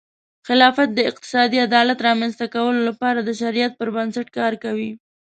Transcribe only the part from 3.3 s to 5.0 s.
شریعت پر بنسټ کار کوي.